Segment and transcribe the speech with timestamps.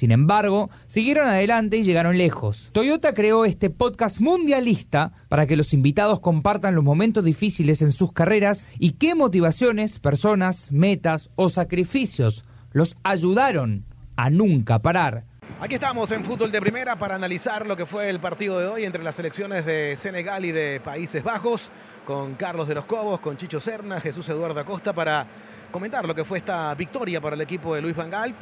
[0.00, 2.70] Sin embargo, siguieron adelante y llegaron lejos.
[2.72, 8.10] Toyota creó este podcast mundialista para que los invitados compartan los momentos difíciles en sus
[8.14, 13.84] carreras y qué motivaciones, personas, metas o sacrificios los ayudaron
[14.16, 15.24] a nunca parar.
[15.60, 18.84] Aquí estamos en Fútbol de Primera para analizar lo que fue el partido de hoy
[18.86, 21.70] entre las selecciones de Senegal y de Países Bajos,
[22.06, 25.26] con Carlos de los Cobos, con Chicho Serna, Jesús Eduardo Acosta, para
[25.70, 28.34] comentar lo que fue esta victoria para el equipo de Luis Vangal.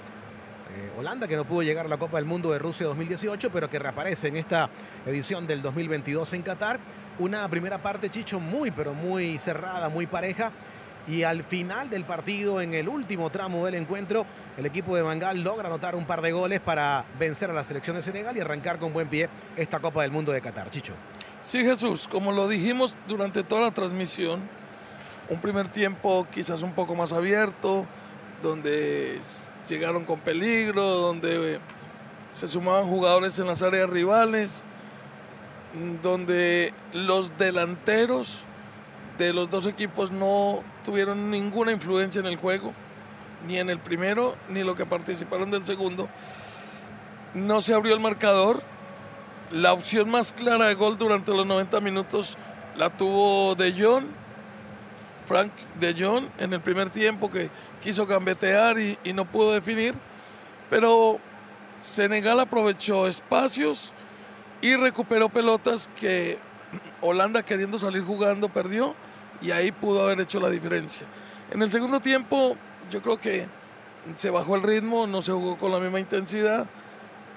[0.77, 3.71] Eh, Holanda que no pudo llegar a la Copa del Mundo de Rusia 2018, pero
[3.71, 4.69] que reaparece en esta
[5.07, 6.79] edición del 2022 en Qatar.
[7.19, 10.53] Una primera parte, Chicho, muy, pero muy cerrada, muy pareja.
[11.09, 14.27] Y al final del partido, en el último tramo del encuentro,
[14.59, 17.97] el equipo de Bangal logra anotar un par de goles para vencer a la selección
[17.97, 20.69] de Senegal y arrancar con buen pie esta Copa del Mundo de Qatar.
[20.69, 20.93] Chicho.
[21.41, 24.43] Sí, Jesús, como lo dijimos durante toda la transmisión,
[25.31, 27.87] un primer tiempo quizás un poco más abierto,
[28.43, 29.19] donde
[29.67, 31.61] llegaron con peligro, donde
[32.31, 34.65] se sumaban jugadores en las áreas rivales,
[36.03, 38.41] donde los delanteros
[39.19, 42.73] de los dos equipos no tuvieron ninguna influencia en el juego,
[43.47, 46.09] ni en el primero, ni lo que participaron del segundo.
[47.35, 48.63] No se abrió el marcador.
[49.51, 52.37] La opción más clara de gol durante los 90 minutos
[52.77, 54.05] la tuvo De Jong,
[55.29, 57.51] Frank De Jong, en el primer tiempo que
[57.83, 59.95] quiso gambetear y, no pudo definir.
[60.71, 61.19] Pero
[61.81, 63.93] Senegal aprovechó espacios
[64.63, 66.39] y recuperó pelotas que
[67.03, 68.95] Holanda queriendo salir jugando perdió
[69.43, 71.07] y ahí pudo haber hecho la diferencia.
[71.51, 72.57] En el segundo tiempo
[72.91, 73.47] yo creo que
[74.17, 76.67] se bajó el ritmo, no se jugó con la misma intensidad.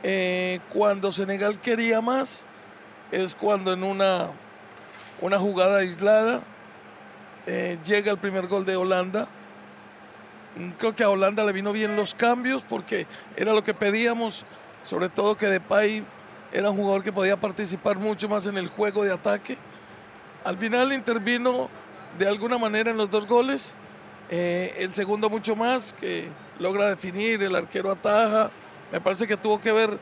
[0.03, 2.45] Eh, cuando Senegal quería más
[3.11, 4.27] es cuando en una,
[5.19, 6.41] una jugada aislada
[7.47, 9.27] eh, llega el primer gol de Holanda.
[10.77, 13.07] Creo que a Holanda le vino bien los cambios porque
[13.37, 14.45] era lo que pedíamos,
[14.83, 16.03] sobre todo que Depay
[16.51, 19.57] era un jugador que podía participar mucho más en el juego de ataque.
[20.43, 21.69] Al final intervino
[22.17, 23.75] de alguna manera en los dos goles.
[24.29, 26.27] Eh, el segundo mucho más, que
[26.59, 28.51] logra definir, el arquero ataja.
[28.91, 29.97] Me parece que tuvo que ver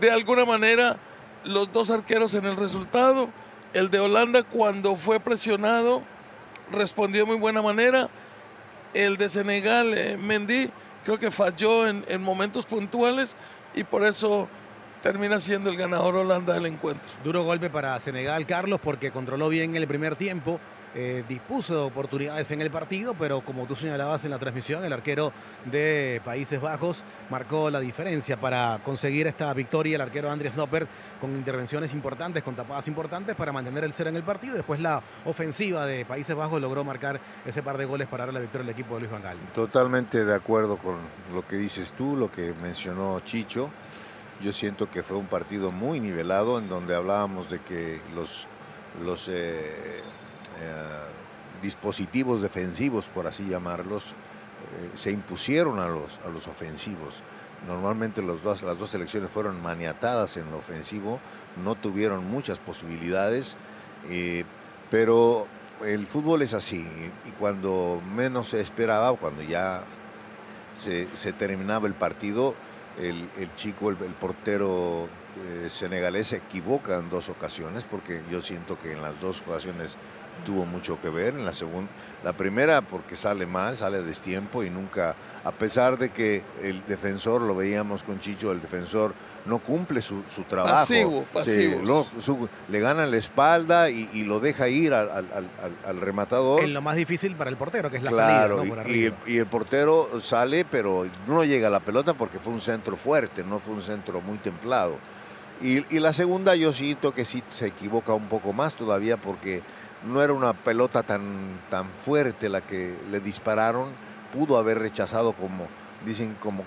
[0.00, 0.96] de alguna manera
[1.44, 3.28] los dos arqueros en el resultado.
[3.74, 6.02] El de Holanda cuando fue presionado
[6.72, 8.08] respondió de muy buena manera.
[8.94, 10.70] El de Senegal, eh, Mendy,
[11.04, 13.36] creo que falló en, en momentos puntuales
[13.74, 14.48] y por eso
[15.02, 17.08] termina siendo el ganador Holanda del encuentro.
[17.24, 20.60] Duro golpe para Senegal, Carlos, porque controló bien el primer tiempo.
[20.94, 24.92] Eh, dispuso de oportunidades en el partido, pero como tú señalabas en la transmisión, el
[24.92, 25.32] arquero
[25.64, 29.94] de Países Bajos marcó la diferencia para conseguir esta victoria.
[29.94, 30.86] El arquero Andrés Nopper
[31.18, 34.54] con intervenciones importantes, con tapadas importantes para mantener el cero en el partido.
[34.54, 38.40] Después la ofensiva de Países Bajos logró marcar ese par de goles para dar la
[38.40, 39.38] victoria al equipo de Luis Van Gaal.
[39.54, 40.96] Totalmente de acuerdo con
[41.32, 43.70] lo que dices tú, lo que mencionó Chicho.
[44.42, 48.46] Yo siento que fue un partido muy nivelado en donde hablábamos de que los,
[49.04, 50.02] los eh,
[51.62, 57.22] dispositivos defensivos, por así llamarlos, eh, se impusieron a los, a los ofensivos.
[57.66, 61.20] Normalmente dos, las dos selecciones fueron maniatadas en lo ofensivo,
[61.64, 63.56] no tuvieron muchas posibilidades,
[64.08, 64.44] eh,
[64.90, 65.46] pero
[65.84, 66.86] el fútbol es así
[67.24, 69.84] y cuando menos se esperaba, cuando ya
[70.74, 72.54] se, terminaba el partido,
[72.98, 78.78] el, el chico, el, portero eh, senegalés se equivoca en dos ocasiones, porque yo siento
[78.78, 79.96] que en las dos ocasiones
[80.44, 81.34] tuvo mucho que ver.
[81.34, 81.90] En la segunda,
[82.24, 86.84] la primera porque sale mal, sale a destiempo y nunca, a pesar de que el
[86.86, 90.74] defensor, lo veíamos con Chicho, el defensor no cumple su, su trabajo.
[90.76, 91.80] Pasivo, pasivo.
[91.80, 95.50] Se- lo- su- le gana la espalda y, y lo deja ir al, al- al-
[95.62, 96.62] al- al rematador.
[96.62, 98.82] En lo más difícil para el portero, que es la Claro, salida, ¿no?
[98.84, 102.60] Por y- y el portero sale, pero no llega a la pelota porque fue un
[102.60, 104.96] centro fuerte, no fue un centro muy templado.
[105.60, 109.62] Y, y la segunda yo siento que sí se equivoca un poco más todavía porque
[110.06, 113.88] no era una pelota tan, tan fuerte la que le dispararon,
[114.32, 115.66] pudo haber rechazado como,
[116.06, 116.64] dicen, como,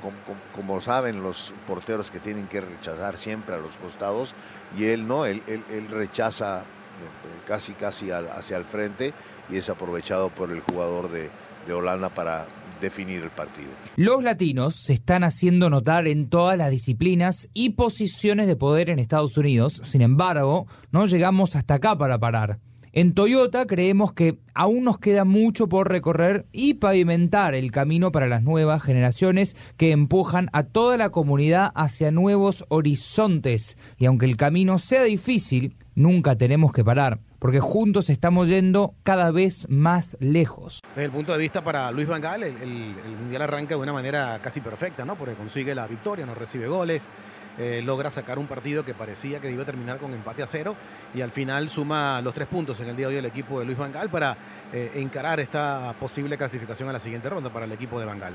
[0.54, 4.34] como, saben los porteros que tienen que rechazar siempre a los costados,
[4.78, 9.14] y él no, él, él- rechaza eh, casi casi al- hacia el frente
[9.50, 11.30] y es aprovechado por el jugador de
[11.74, 12.46] Holanda para
[12.82, 13.70] definir el partido.
[13.96, 19.00] Los latinos se están haciendo notar en todas las disciplinas y posiciones de poder en
[19.00, 22.60] Estados Unidos, sin embargo, no llegamos hasta acá para parar.
[22.98, 28.28] En Toyota creemos que aún nos queda mucho por recorrer y pavimentar el camino para
[28.28, 33.78] las nuevas generaciones que empujan a toda la comunidad hacia nuevos horizontes.
[33.98, 39.30] Y aunque el camino sea difícil, nunca tenemos que parar porque juntos estamos yendo cada
[39.30, 40.82] vez más lejos.
[40.96, 44.40] Desde el punto de vista para Luis Van Gaal, el, Mundial arranca de una manera
[44.42, 45.16] casi perfecta, ¿no?
[45.16, 47.08] Porque consigue la victoria, no recibe goles,
[47.58, 50.76] eh, logra sacar un partido que parecía que iba a terminar con empate a cero
[51.14, 53.66] y al final suma los tres puntos en el día de hoy el equipo de
[53.66, 54.36] Luis Van Gaal para
[54.74, 58.34] eh, encarar esta posible clasificación a la siguiente ronda para el equipo de Van Gaal.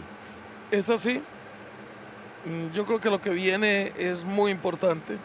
[0.70, 1.22] Es así.
[2.46, 5.18] Mm, yo creo que lo que viene es muy importante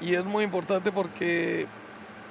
[0.00, 1.66] y es muy importante porque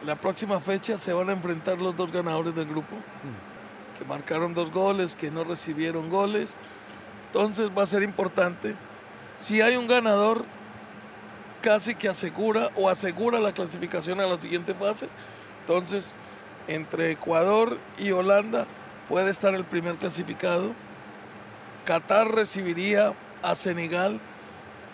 [0.05, 3.99] la próxima fecha se van a enfrentar los dos ganadores del grupo, mm.
[3.99, 6.55] que marcaron dos goles, que no recibieron goles.
[7.27, 8.75] Entonces va a ser importante.
[9.37, 10.45] Si hay un ganador,
[11.61, 15.07] casi que asegura o asegura la clasificación a la siguiente fase.
[15.61, 16.15] Entonces,
[16.67, 18.65] entre Ecuador y Holanda
[19.07, 20.73] puede estar el primer clasificado.
[21.85, 24.19] Qatar recibiría a Senegal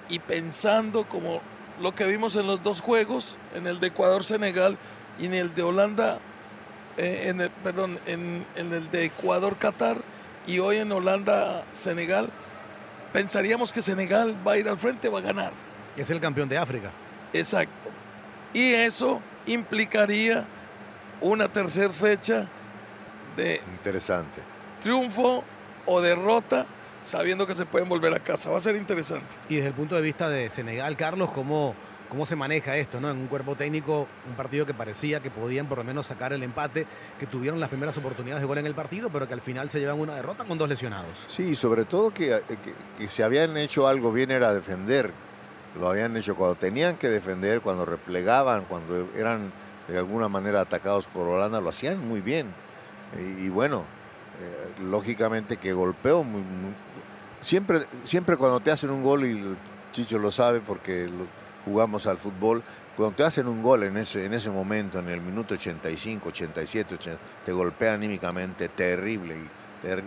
[0.10, 1.42] y pensando como
[1.82, 4.78] lo que vimos en los dos juegos, en el de Ecuador-Senegal
[5.20, 6.20] y en el de Holanda,
[6.98, 9.98] eh, en el, perdón, en, el de Ecuador-Qatar
[10.48, 12.30] y hoy en Holanda-Senegal,
[13.14, 15.52] pensaríamos que Senegal va a ir al frente, va a ganar.
[15.98, 16.92] Es el campeón de África.
[17.34, 17.90] Exacto.
[18.54, 20.46] Y eso implicaría
[21.22, 22.48] una tercera fecha
[23.36, 24.42] de interesante
[24.82, 25.44] triunfo
[25.86, 26.66] o derrota
[27.02, 28.50] sabiendo que se pueden volver a casa.
[28.50, 29.38] Va a ser interesante.
[29.50, 31.76] Y desde el punto de vista de Senegal, Carlos, ¿cómo,
[32.10, 33.10] cómo se maneja esto, ¿no?
[33.12, 36.44] En un cuerpo técnico, un partido que parecía que podían por lo menos sacar el
[36.44, 36.86] empate,
[37.20, 39.80] que tuvieron las primeras oportunidades de gol en el partido, pero que al final se
[39.80, 41.12] llevan una derrota con dos lesionados.
[41.28, 42.42] Sí, sobre todo que, eh,
[42.98, 45.12] que, si habían hecho algo bien era defender.
[45.80, 49.52] Lo habían hecho cuando tenían que defender, cuando replegaban, cuando eran
[49.88, 52.48] de alguna manera atacados por Holanda, lo hacían muy bien.
[53.40, 53.86] Y, bueno,
[54.42, 56.44] eh, lógicamente que golpeó muy,
[57.42, 59.56] siempre, siempre cuando te hacen un gol, y
[59.94, 61.10] Chicho lo sabe porque
[61.64, 62.64] jugamos al fútbol,
[62.98, 66.98] cuando te hacen un gol en ese, en ese momento, en el minuto 85, 87,
[67.46, 69.36] te golpea anímicamente terrible,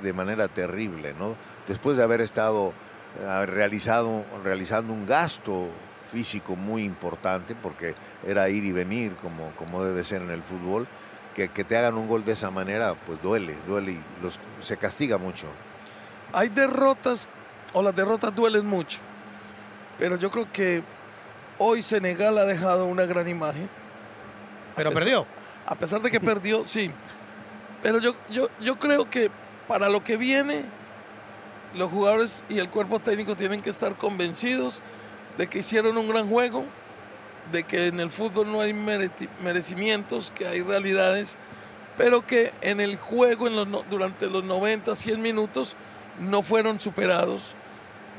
[0.03, 1.37] de manera terrible, ¿no?
[1.69, 2.73] Después de haber estado
[3.19, 5.69] eh, realizado, realizando un gasto
[6.11, 10.87] físico muy importante, porque era ir y venir como, como debe ser en el fútbol,
[11.35, 14.77] que, que te hagan un gol de esa manera, pues duele, duele y los, se
[14.77, 15.47] castiga mucho.
[16.33, 17.29] Hay derrotas,
[17.73, 19.01] o las derrotas duelen mucho,
[19.99, 20.83] pero yo creo que
[21.63, 23.69] Hoy Senegal ha dejado una gran imagen.
[24.75, 25.27] Pero perdió.
[25.67, 26.91] A pesar de que perdió, sí.
[27.83, 29.31] Pero yo, yo, yo creo que
[29.69, 30.65] para lo que viene,
[31.75, 34.83] los jugadores y el cuerpo técnico tienen que estar convencidos
[35.39, 36.65] de que hicieron un gran juego,
[37.53, 41.37] de que en el fútbol no hay merecimientos, que hay realidades,
[41.97, 45.77] pero que en el juego en los, durante los 90, 100 minutos
[46.19, 47.55] no fueron superados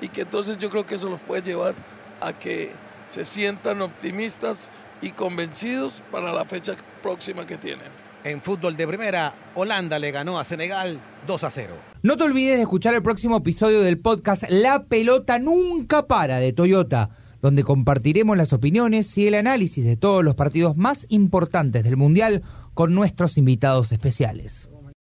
[0.01, 1.75] y que entonces yo creo que eso los puede llevar
[2.19, 2.71] a que
[3.07, 4.69] se sientan optimistas
[5.01, 8.00] y convencidos para la fecha próxima que tienen.
[8.23, 11.73] En fútbol de primera, Holanda le ganó a Senegal 2 a 0.
[12.03, 16.53] No te olvides de escuchar el próximo episodio del podcast La pelota nunca para de
[16.53, 17.09] Toyota,
[17.41, 22.43] donde compartiremos las opiniones y el análisis de todos los partidos más importantes del Mundial
[22.75, 24.69] con nuestros invitados especiales.